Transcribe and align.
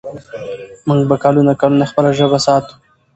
موږ 0.87 1.01
به 1.09 1.15
کلونه 1.23 1.53
کلونه 1.61 1.85
خپله 1.91 2.09
ژبه 2.19 2.39
ساتو. 2.45 2.73